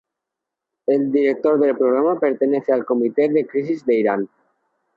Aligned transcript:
El 0.87 1.11
director 1.11 1.59
del 1.59 1.77
programa 1.77 2.19
pertenece 2.19 2.73
al 2.73 2.85
comité 2.85 3.29
de 3.29 3.45
crisis 3.45 3.85
de 3.85 3.99
Irán 3.99 4.27